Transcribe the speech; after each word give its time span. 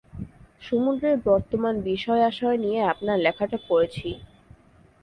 সমুদ্রের 0.61 1.17
বর্তমান 1.25 1.75
বিষয়আশয় 1.83 2.57
নিয়ে 2.57 2.79
আপনার 2.93 3.17
লেখাটা 3.19 3.57
পড়েছি! 3.67 4.09